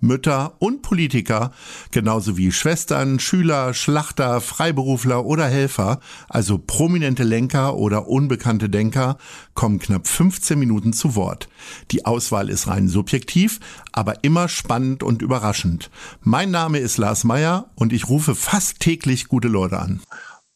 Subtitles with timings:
[0.00, 1.52] Mütter und Politiker,
[1.90, 9.18] genauso wie Schwestern, Schüler, Schlachter, Freiberufler oder Helfer, also prominente Lenker oder unbekannte Denker,
[9.54, 11.48] kommen knapp 15 Minuten zu Wort.
[11.90, 13.60] Die Auswahl ist rein subjektiv,
[13.92, 15.90] aber immer spannend und überraschend.
[16.22, 20.00] Mein Name ist Lars Meyer und ich rufe fast täglich gute Leute an.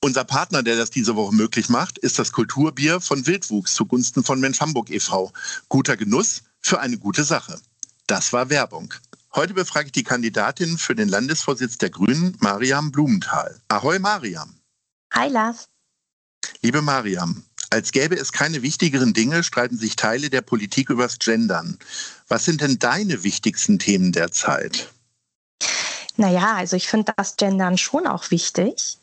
[0.04, 4.38] Unser Partner, der das diese Woche möglich macht, ist das Kulturbier von Wildwuchs zugunsten von
[4.38, 5.32] Mensch Hamburg e.V.
[5.70, 7.58] Guter Genuss für eine gute Sache.
[8.06, 8.92] Das war Werbung.
[9.36, 13.60] Heute befrage ich die Kandidatin für den Landesvorsitz der Grünen, Mariam Blumenthal.
[13.66, 14.60] Ahoi, Mariam.
[15.12, 15.66] Hi, Lars.
[16.62, 21.78] Liebe Mariam, als gäbe es keine wichtigeren Dinge, streiten sich Teile der Politik übers Gendern.
[22.28, 24.93] Was sind denn deine wichtigsten Themen derzeit?
[26.16, 28.98] Naja, also ich finde das Gendern schon auch wichtig.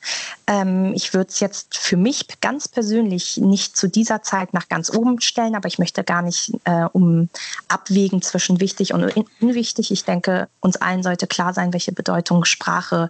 [0.48, 4.90] Ähm, ich würde es jetzt für mich ganz persönlich nicht zu dieser Zeit nach ganz
[4.90, 7.28] oben stellen, aber ich möchte gar nicht äh, um
[7.68, 9.92] abwägen zwischen wichtig und unwichtig.
[9.92, 13.10] Ich denke, uns allen sollte klar sein, welche Bedeutung Sprache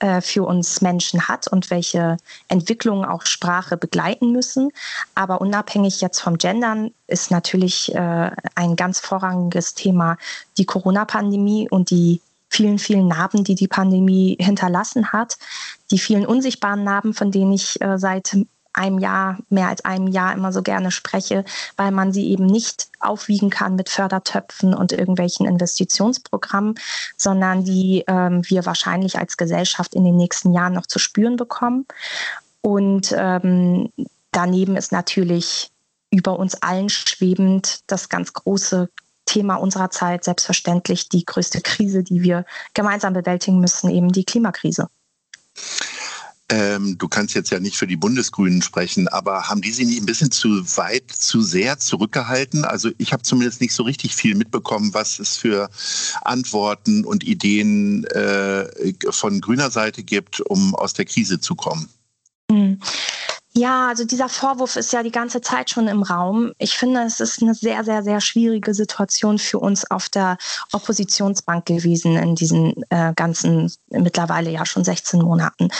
[0.00, 2.16] äh, für uns Menschen hat und welche
[2.48, 4.70] Entwicklungen auch Sprache begleiten müssen.
[5.14, 10.16] Aber unabhängig jetzt vom Gendern ist natürlich äh, ein ganz vorrangiges Thema
[10.56, 15.38] die Corona-Pandemie und die vielen, vielen Narben, die die Pandemie hinterlassen hat,
[15.90, 18.36] die vielen unsichtbaren Narben, von denen ich äh, seit
[18.72, 21.44] einem Jahr, mehr als einem Jahr immer so gerne spreche,
[21.76, 26.78] weil man sie eben nicht aufwiegen kann mit Fördertöpfen und irgendwelchen Investitionsprogrammen,
[27.16, 31.86] sondern die ähm, wir wahrscheinlich als Gesellschaft in den nächsten Jahren noch zu spüren bekommen.
[32.60, 33.90] Und ähm,
[34.32, 35.70] daneben ist natürlich
[36.10, 38.88] über uns allen schwebend das ganz große
[39.28, 42.44] Thema unserer Zeit selbstverständlich die größte Krise, die wir
[42.74, 44.88] gemeinsam bewältigen müssen, eben die Klimakrise.
[46.50, 50.00] Ähm, du kannst jetzt ja nicht für die Bundesgrünen sprechen, aber haben die sie nicht
[50.00, 52.64] ein bisschen zu weit, zu sehr zurückgehalten?
[52.64, 55.68] Also ich habe zumindest nicht so richtig viel mitbekommen, was es für
[56.22, 58.64] Antworten und Ideen äh,
[59.10, 61.90] von grüner Seite gibt, um aus der Krise zu kommen.
[62.50, 62.80] Hm.
[63.58, 66.52] Ja, also dieser Vorwurf ist ja die ganze Zeit schon im Raum.
[66.58, 70.38] Ich finde, es ist eine sehr, sehr, sehr schwierige Situation für uns auf der
[70.70, 75.70] Oppositionsbank gewesen in diesen äh, ganzen mittlerweile ja schon 16 Monaten.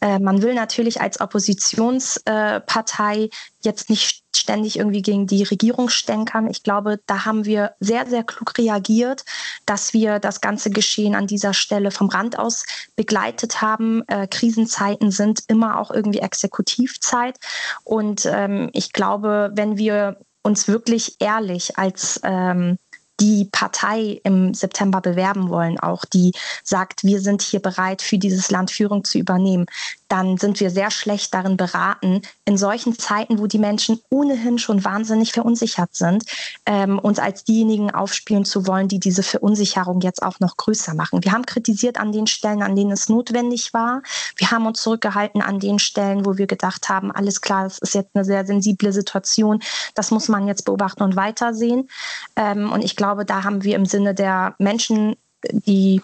[0.00, 3.28] Äh, man will natürlich als Oppositionspartei äh,
[3.60, 6.48] jetzt nicht ständig irgendwie gegen die Regierung stänkern.
[6.48, 9.24] Ich glaube, da haben wir sehr, sehr klug reagiert,
[9.66, 12.64] dass wir das ganze Geschehen an dieser Stelle vom Rand aus
[12.96, 14.02] begleitet haben.
[14.08, 17.38] Äh, Krisenzeiten sind immer auch irgendwie Exekutivzeit.
[17.84, 22.78] Und ähm, ich glaube, wenn wir uns wirklich ehrlich als ähm,
[23.20, 26.32] die Partei im September bewerben wollen, auch die
[26.62, 29.66] sagt, wir sind hier bereit, für dieses Land Führung zu übernehmen,
[30.08, 34.84] dann sind wir sehr schlecht darin beraten, in solchen Zeiten, wo die Menschen ohnehin schon
[34.84, 36.24] wahnsinnig verunsichert sind,
[36.66, 41.24] ähm, uns als diejenigen aufspielen zu wollen, die diese Verunsicherung jetzt auch noch größer machen.
[41.24, 44.02] Wir haben kritisiert an den Stellen, an denen es notwendig war.
[44.36, 47.94] Wir haben uns zurückgehalten an den Stellen, wo wir gedacht haben, alles klar, das ist
[47.94, 49.60] jetzt eine sehr sensible Situation,
[49.94, 51.88] das muss man jetzt beobachten und weitersehen.
[52.36, 55.16] Ähm, und ich glaube, da haben wir im Sinne der Menschen,
[55.50, 56.02] die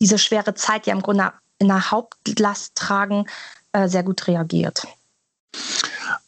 [0.00, 3.26] diese schwere Zeit ja im Grunde in der Hauptlast tragen,
[3.72, 4.86] äh, sehr gut reagiert.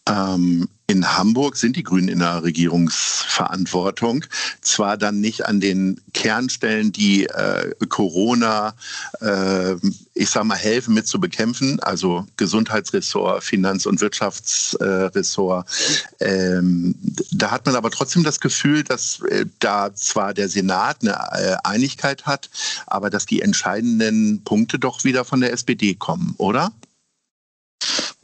[0.09, 4.25] Ähm, in Hamburg sind die Grünen in der Regierungsverantwortung.
[4.61, 8.75] Zwar dann nicht an den Kernstellen, die äh, Corona,
[9.21, 9.75] äh,
[10.15, 15.67] ich sag mal, helfen mit zu bekämpfen, also Gesundheitsressort, Finanz- und Wirtschaftsressort.
[16.21, 16.95] Ähm,
[17.33, 21.57] da hat man aber trotzdem das Gefühl, dass äh, da zwar der Senat eine äh,
[21.65, 22.51] Einigkeit hat,
[22.87, 26.71] aber dass die entscheidenden Punkte doch wieder von der SPD kommen, oder?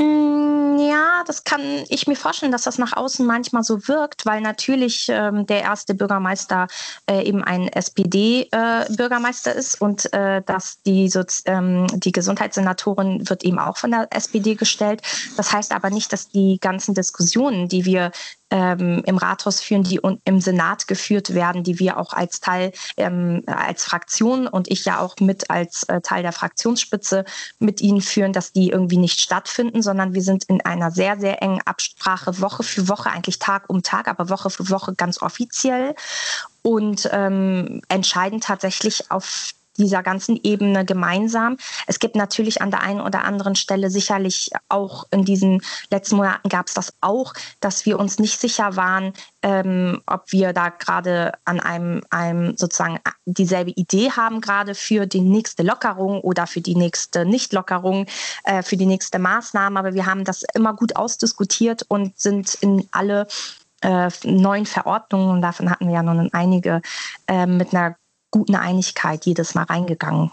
[0.01, 4.41] Mm, ja, das kann ich mir vorstellen, dass das nach außen manchmal so wirkt, weil
[4.41, 6.69] natürlich ähm, der erste Bürgermeister
[7.11, 11.11] äh, eben ein SPD-Bürgermeister äh, ist und äh, dass die,
[11.47, 15.03] ähm, die Gesundheitssenatorin wird eben auch von der SPD gestellt.
[15.37, 18.13] Das heißt aber nicht, dass die ganzen Diskussionen, die wir
[18.51, 23.43] ähm, im Rathaus führen, die im Senat geführt werden, die wir auch als Teil, ähm,
[23.47, 27.25] als Fraktion und ich ja auch mit als äh, Teil der Fraktionsspitze
[27.59, 31.43] mit ihnen führen, dass die irgendwie nicht stattfinden, sondern wir sind in einer sehr, sehr
[31.43, 35.95] engen Absprache Woche für Woche, eigentlich Tag um Tag, aber Woche für Woche ganz offiziell
[36.63, 41.57] und ähm, entscheiden tatsächlich auf dieser ganzen Ebene gemeinsam.
[41.87, 46.49] Es gibt natürlich an der einen oder anderen Stelle sicherlich auch in diesen letzten Monaten
[46.49, 51.33] gab es das auch, dass wir uns nicht sicher waren, ähm, ob wir da gerade
[51.45, 56.75] an einem, einem sozusagen dieselbe Idee haben, gerade für die nächste Lockerung oder für die
[56.75, 58.07] nächste Nichtlockerung,
[58.45, 59.79] äh, für die nächste Maßnahme.
[59.79, 63.29] Aber wir haben das immer gut ausdiskutiert und sind in alle
[63.81, 66.83] äh, neuen Verordnungen, und davon hatten wir ja nun einige,
[67.29, 67.97] äh, mit einer
[68.31, 70.31] guten Einigkeit jedes Mal reingegangen.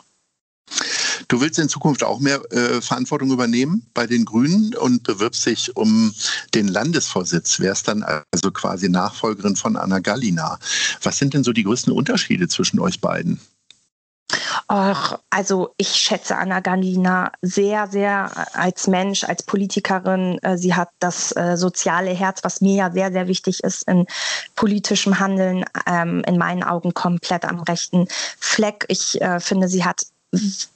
[1.27, 5.75] Du willst in Zukunft auch mehr äh, Verantwortung übernehmen bei den Grünen und bewirbst dich
[5.75, 6.13] um
[6.53, 10.59] den Landesvorsitz, wärst dann also quasi Nachfolgerin von Anna Gallina.
[11.01, 13.39] Was sind denn so die größten Unterschiede zwischen euch beiden?
[14.67, 20.39] Och, also ich schätze Anna Gallina sehr, sehr als Mensch, als Politikerin.
[20.41, 24.07] Äh, sie hat das äh, soziale Herz, was mir ja sehr, sehr wichtig ist in
[24.55, 28.07] politischem Handeln, ähm, in meinen Augen komplett am rechten
[28.39, 28.85] Fleck.
[28.87, 30.01] Ich äh, finde, sie hat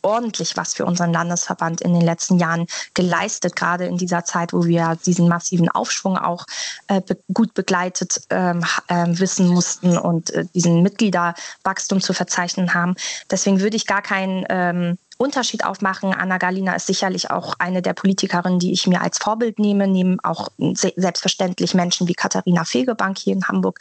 [0.01, 4.66] ordentlich was für unseren Landesverband in den letzten Jahren geleistet, gerade in dieser Zeit, wo
[4.66, 6.46] wir diesen massiven Aufschwung auch
[6.88, 12.96] äh, be gut begleitet ähm, äh, wissen mussten und äh, diesen Mitgliederwachstum zu verzeichnen haben.
[13.30, 16.13] Deswegen würde ich gar keinen ähm, Unterschied aufmachen.
[16.13, 20.18] Anna Galina ist sicherlich auch eine der Politikerinnen, die ich mir als Vorbild nehme, neben
[20.22, 23.80] auch selbstverständlich Menschen wie Katharina Fegebank hier in Hamburg.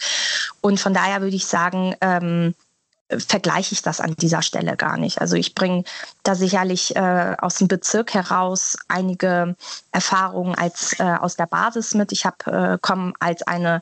[0.61, 2.55] Und von daher würde ich sagen, ähm,
[3.17, 5.21] vergleiche ich das an dieser Stelle gar nicht.
[5.21, 5.85] Also ich bringe
[6.23, 9.57] da sicherlich äh, aus dem Bezirk heraus einige
[9.93, 12.13] Erfahrungen als äh, aus der Basis mit.
[12.13, 13.81] Ich habe äh, komme als eine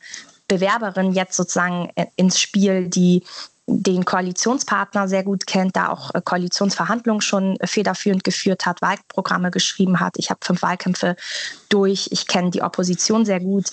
[0.48, 3.24] Bewerberin jetzt sozusagen äh, ins Spiel, die
[3.68, 9.98] den Koalitionspartner sehr gut kennt, da auch äh, Koalitionsverhandlungen schon federführend geführt hat, Wahlprogramme geschrieben
[9.98, 10.14] hat.
[10.18, 11.16] Ich habe fünf Wahlkämpfe
[11.68, 12.08] durch.
[12.12, 13.70] Ich kenne die Opposition sehr gut.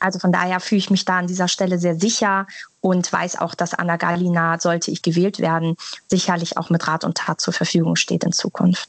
[0.00, 2.46] Also von daher fühle ich mich da an dieser Stelle sehr sicher
[2.80, 5.76] und weiß auch, dass Anna Galina, sollte ich gewählt werden,
[6.08, 8.88] sicherlich auch mit Rat und Tat zur Verfügung steht in Zukunft.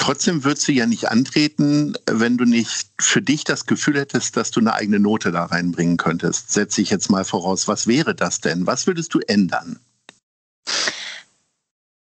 [0.00, 4.50] Trotzdem würdest du ja nicht antreten, wenn du nicht für dich das Gefühl hättest, dass
[4.50, 6.50] du eine eigene Note da reinbringen könntest.
[6.50, 7.68] Setze ich jetzt mal voraus.
[7.68, 8.66] Was wäre das denn?
[8.66, 9.78] Was würdest du ändern?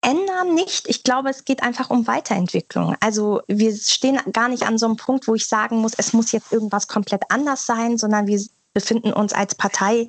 [0.00, 0.88] Ändern nicht.
[0.88, 2.94] Ich glaube, es geht einfach um Weiterentwicklung.
[3.00, 6.30] Also wir stehen gar nicht an so einem Punkt, wo ich sagen muss, es muss
[6.30, 8.40] jetzt irgendwas komplett anders sein, sondern wir
[8.74, 10.06] befinden uns als Partei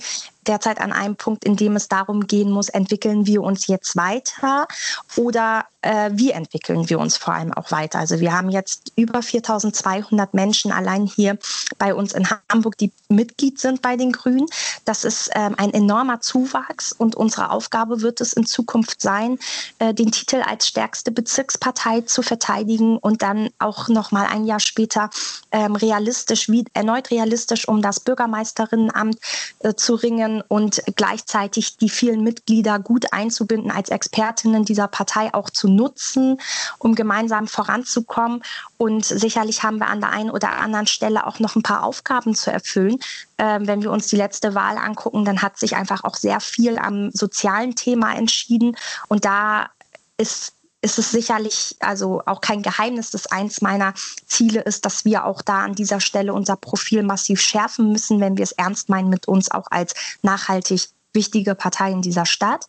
[0.50, 4.68] derzeit an einem Punkt, in dem es darum gehen muss, entwickeln wir uns jetzt weiter
[5.16, 8.00] oder äh, wie entwickeln wir uns vor allem auch weiter.
[8.00, 11.38] Also wir haben jetzt über 4200 Menschen allein hier
[11.78, 14.48] bei uns in Hamburg, die Mitglied sind bei den Grünen.
[14.86, 19.40] Das ist ähm, ein enormer Zuwachs und unsere Aufgabe wird es in Zukunft sein,
[19.80, 24.60] äh, den Titel als stärkste Bezirkspartei zu verteidigen und dann auch noch mal ein Jahr
[24.60, 25.10] später
[25.52, 29.18] ähm, realistisch, wie erneut realistisch um das Bürgermeisterinnenamt
[29.60, 35.50] äh, zu ringen und gleichzeitig die vielen Mitglieder gut einzubinden, als Expertinnen dieser Partei auch
[35.50, 36.40] zu nutzen,
[36.78, 38.44] um gemeinsam voranzukommen.
[38.78, 42.36] Und sicherlich haben wir an der einen oder anderen Stelle auch noch ein paar Aufgaben
[42.36, 42.98] zu erfüllen.
[43.38, 46.78] Ähm, wenn wir uns die letzte Wahl angucken, dann hat sich einfach auch sehr viel
[46.78, 48.76] am sozialen Thema entschieden.
[49.08, 49.70] Und da
[50.18, 53.94] ist ist es sicherlich also auch kein Geheimnis, dass eins meiner
[54.26, 58.38] Ziele ist, dass wir auch da an dieser Stelle unser Profil massiv schärfen müssen, wenn
[58.38, 62.68] wir es ernst meinen mit uns auch als nachhaltig wichtige Partei in dieser Stadt.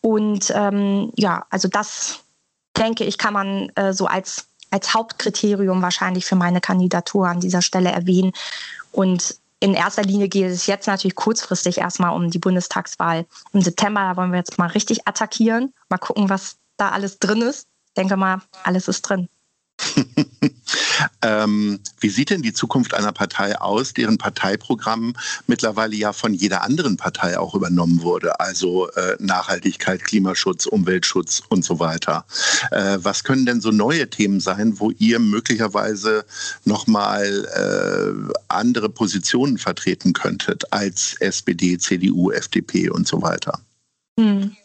[0.00, 2.20] Und ähm, ja, also das
[2.76, 7.62] denke ich, kann man äh, so als, als Hauptkriterium wahrscheinlich für meine Kandidatur an dieser
[7.62, 8.32] Stelle erwähnen.
[8.90, 14.00] Und in erster Linie geht es jetzt natürlich kurzfristig erstmal um die Bundestagswahl im September.
[14.00, 15.72] Da wollen wir jetzt mal richtig attackieren.
[15.88, 17.68] Mal gucken, was da alles drin ist.
[17.96, 19.28] Denke mal, alles ist drin.
[21.22, 25.14] ähm, wie sieht denn die Zukunft einer Partei aus, deren Parteiprogramm
[25.46, 28.40] mittlerweile ja von jeder anderen Partei auch übernommen wurde?
[28.40, 32.24] Also äh, Nachhaltigkeit, Klimaschutz, Umweltschutz und so weiter.
[32.70, 36.24] Äh, was können denn so neue Themen sein, wo ihr möglicherweise
[36.64, 43.60] nochmal äh, andere Positionen vertreten könntet als SPD, CDU, FDP und so weiter?
[44.18, 44.56] Hm.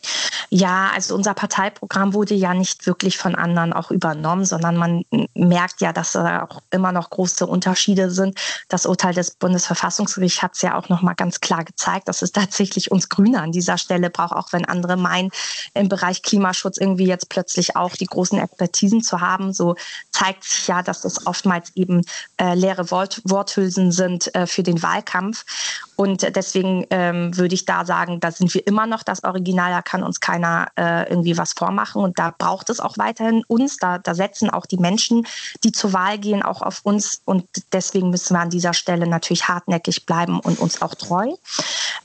[0.55, 5.81] Ja, also unser Parteiprogramm wurde ja nicht wirklich von anderen auch übernommen, sondern man merkt
[5.81, 8.39] ja, dass da auch immer noch große Unterschiede sind.
[8.69, 12.33] Das Urteil des Bundesverfassungsgerichts hat es ja auch noch mal ganz klar gezeigt, dass es
[12.33, 15.31] tatsächlich uns Grüne an dieser Stelle braucht, auch wenn andere meinen,
[15.73, 19.53] im Bereich Klimaschutz irgendwie jetzt plötzlich auch die großen Expertisen zu haben.
[19.53, 19.75] So
[20.11, 22.03] zeigt sich ja, dass es oftmals eben
[22.39, 25.45] äh, leere Wort Worthülsen sind äh, für den Wahlkampf.
[25.95, 29.81] Und deswegen ähm, würde ich da sagen, da sind wir immer noch das Original, da
[29.81, 30.42] kann uns keiner
[30.75, 32.01] äh, irgendwie was vormachen.
[32.01, 33.77] Und da braucht es auch weiterhin uns.
[33.77, 35.27] Da, da setzen auch die Menschen,
[35.63, 37.21] die zur Wahl gehen, auch auf uns.
[37.25, 41.33] Und deswegen müssen wir an dieser Stelle natürlich hartnäckig bleiben und uns auch treu.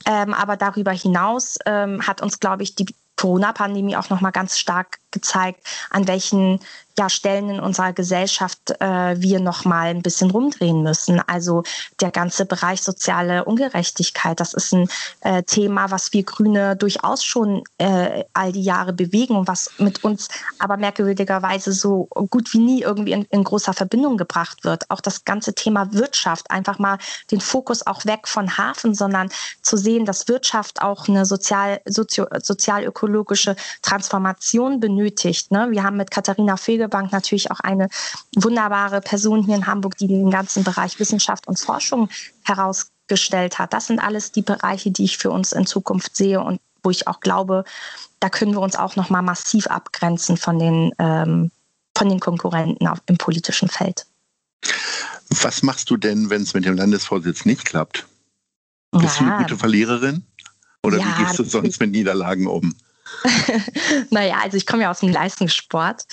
[0.05, 2.85] Ähm, aber darüber hinaus ähm, hat uns, glaube ich, die
[3.19, 6.59] Corona-Pandemie auch noch mal ganz stark gezeigt, an welchen
[6.99, 11.21] ja, Stellen in unserer Gesellschaft äh, wir noch mal ein bisschen rumdrehen müssen.
[11.27, 11.63] Also
[12.01, 14.89] der ganze Bereich soziale Ungerechtigkeit, das ist ein
[15.21, 20.03] äh, Thema, was wir Grüne durchaus schon äh, all die Jahre bewegen und was mit
[20.03, 20.27] uns
[20.59, 24.83] aber merkwürdigerweise so gut wie nie irgendwie in, in großer Verbindung gebracht wird.
[24.89, 26.97] Auch das ganze Thema Wirtschaft, einfach mal
[27.31, 29.29] den Fokus auch weg von Hafen, sondern
[29.61, 34.98] zu sehen, dass Wirtschaft auch eine sozial, sozio, sozial-ökologische Transformation benötigt.
[35.51, 35.67] Ne?
[35.71, 37.89] Wir haben mit Katharina Fegebank natürlich auch eine
[38.35, 42.09] wunderbare Person hier in Hamburg, die den ganzen Bereich Wissenschaft und Forschung
[42.43, 43.73] herausgestellt hat.
[43.73, 47.07] Das sind alles die Bereiche, die ich für uns in Zukunft sehe und wo ich
[47.07, 47.65] auch glaube,
[48.19, 51.51] da können wir uns auch noch mal massiv abgrenzen von den, ähm,
[51.95, 54.05] von den Konkurrenten auf, im politischen Feld.
[55.29, 58.07] Was machst du denn, wenn es mit dem Landesvorsitz nicht klappt?
[58.91, 59.25] Bist ja.
[59.25, 60.23] du eine gute Verliererin?
[60.83, 62.73] Oder ja, wie gehst du sonst mit Niederlagen um?
[64.09, 66.05] naja, also ich komme ja aus dem Leistungssport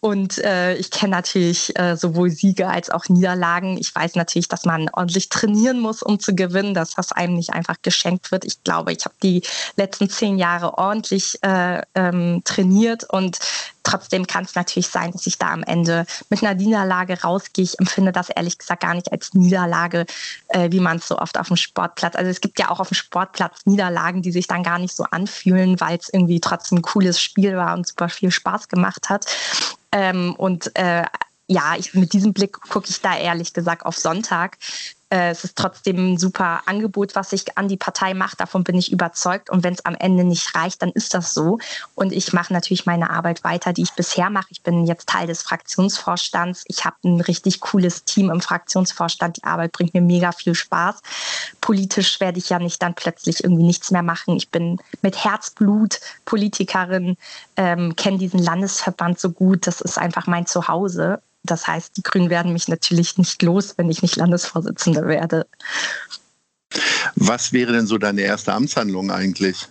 [0.00, 3.78] und äh, ich kenne natürlich äh, sowohl Siege als auch Niederlagen.
[3.78, 7.52] Ich weiß natürlich, dass man ordentlich trainieren muss, um zu gewinnen, dass das einem nicht
[7.52, 8.44] einfach geschenkt wird.
[8.44, 9.42] Ich glaube, ich habe die
[9.76, 13.38] letzten zehn Jahre ordentlich äh, ähm, trainiert und
[13.82, 17.64] Trotzdem kann es natürlich sein, dass ich da am Ende mit einer Niederlage rausgehe.
[17.64, 20.06] Ich empfinde das ehrlich gesagt gar nicht als Niederlage,
[20.48, 22.14] äh, wie man es so oft auf dem Sportplatz.
[22.14, 25.04] Also es gibt ja auch auf dem Sportplatz Niederlagen, die sich dann gar nicht so
[25.04, 29.26] anfühlen, weil es irgendwie trotzdem ein cooles Spiel war und super viel Spaß gemacht hat.
[29.90, 31.04] Ähm, und äh,
[31.48, 34.56] ja, ich, mit diesem Blick gucke ich da ehrlich gesagt auf Sonntag.
[35.12, 38.34] Äh, es ist trotzdem ein super Angebot, was ich an die Partei mache.
[38.36, 39.50] Davon bin ich überzeugt.
[39.50, 41.58] Und wenn es am Ende nicht reicht, dann ist das so.
[41.94, 44.46] Und ich mache natürlich meine Arbeit weiter, die ich bisher mache.
[44.48, 46.64] Ich bin jetzt Teil des Fraktionsvorstands.
[46.66, 49.36] Ich habe ein richtig cooles Team im Fraktionsvorstand.
[49.36, 51.00] Die Arbeit bringt mir mega viel Spaß.
[51.60, 54.36] Politisch werde ich ja nicht dann plötzlich irgendwie nichts mehr machen.
[54.36, 57.18] Ich bin mit Herzblut Politikerin,
[57.56, 59.66] ähm, kenne diesen Landesverband so gut.
[59.66, 61.20] Das ist einfach mein Zuhause.
[61.44, 65.46] Das heißt, die Grünen werden mich natürlich nicht los, wenn ich nicht Landesvorsitzende werde.
[67.16, 69.68] Was wäre denn so deine erste Amtshandlung eigentlich?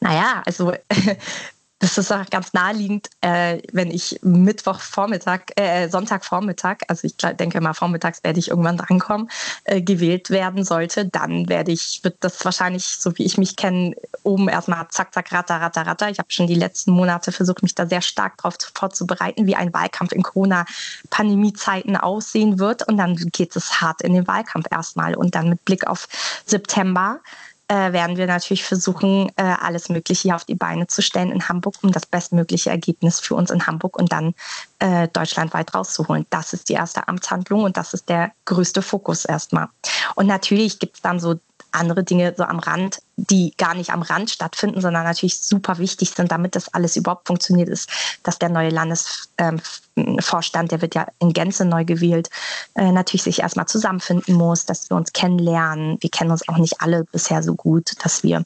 [0.00, 0.72] Naja, also
[1.86, 7.74] das ist auch ganz naheliegend, äh, wenn ich Mittwochvormittag, äh, Sonntagvormittag, also ich denke mal
[7.74, 9.30] vormittags werde ich irgendwann drankommen,
[9.64, 13.94] äh, gewählt werden sollte, dann werde ich, wird das wahrscheinlich, so wie ich mich kenne,
[14.24, 16.10] oben erstmal zack, zack, ratter, ratter, ratter.
[16.10, 19.72] Ich habe schon die letzten Monate versucht, mich da sehr stark darauf vorzubereiten, wie ein
[19.72, 22.88] Wahlkampf in Corona-Pandemie-Zeiten aussehen wird.
[22.88, 25.14] Und dann geht es hart in den Wahlkampf erstmal.
[25.14, 26.08] Und dann mit Blick auf
[26.46, 27.20] September
[27.68, 31.48] äh, werden wir natürlich versuchen, äh, alles Mögliche hier auf die Beine zu stellen in
[31.48, 34.34] Hamburg, um das bestmögliche Ergebnis für uns in Hamburg und dann
[34.78, 36.26] äh, deutschlandweit rauszuholen.
[36.30, 39.68] Das ist die erste Amtshandlung und das ist der größte Fokus erstmal.
[40.14, 41.36] Und natürlich gibt es dann so
[41.76, 46.10] andere Dinge so am Rand, die gar nicht am Rand stattfinden, sondern natürlich super wichtig
[46.10, 47.88] sind, damit das alles überhaupt funktioniert, ist,
[48.22, 52.30] dass der neue Landesvorstand, der wird ja in Gänze neu gewählt,
[52.74, 55.98] äh, natürlich sich erstmal zusammenfinden muss, dass wir uns kennenlernen.
[56.00, 58.44] Wir kennen uns auch nicht alle bisher so gut, dass wir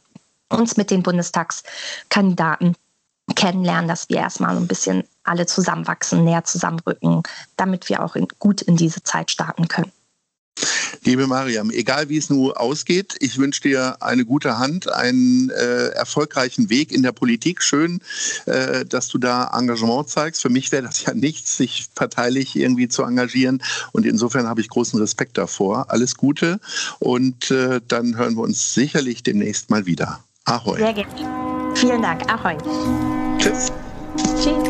[0.49, 2.76] uns mit den Bundestagskandidaten
[3.34, 7.22] kennenlernen, dass wir erstmal ein bisschen alle zusammenwachsen, näher zusammenrücken,
[7.56, 9.92] damit wir auch in, gut in diese Zeit starten können.
[11.04, 15.88] Liebe Mariam, egal wie es nun ausgeht, ich wünsche dir eine gute Hand, einen äh,
[15.88, 17.62] erfolgreichen Weg in der Politik.
[17.62, 18.00] Schön,
[18.47, 20.42] äh, dass du da Engagement zeigst.
[20.42, 23.62] Für mich wäre das ja nichts, sich parteilich irgendwie zu engagieren.
[23.92, 25.87] Und insofern habe ich großen Respekt davor.
[25.90, 26.61] Alles Gute
[26.99, 30.23] und äh, dann hören wir uns sicherlich demnächst mal wieder.
[30.45, 30.78] Ahoi.
[30.78, 31.75] Sehr gerne.
[31.75, 32.30] Vielen Dank.
[32.30, 32.57] Ahoi.
[33.38, 33.73] Tschüss.
[34.42, 34.69] Tschüss.